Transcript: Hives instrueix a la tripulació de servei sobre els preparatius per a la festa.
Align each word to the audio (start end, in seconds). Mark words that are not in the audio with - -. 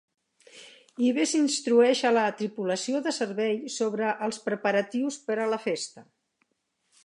Hives 1.07 1.33
instrueix 1.39 2.01
a 2.09 2.13
la 2.15 2.23
tripulació 2.39 3.03
de 3.09 3.15
servei 3.19 3.61
sobre 3.77 4.15
els 4.29 4.43
preparatius 4.49 5.23
per 5.29 5.41
a 5.45 5.49
la 5.57 5.63
festa. 5.71 6.09